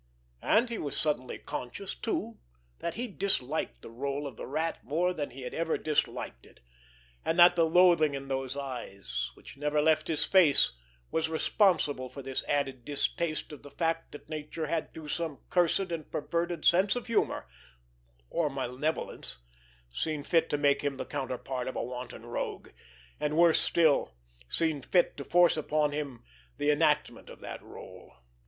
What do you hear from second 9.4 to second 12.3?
never left his face, was responsible for